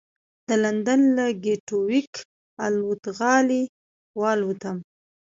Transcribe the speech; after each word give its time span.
د 0.47 0.49
لندن 0.63 1.01
له 1.17 1.25
ګېټوېک 1.43 2.11
الوتغالي 2.65 3.63
والوتم. 4.21 4.77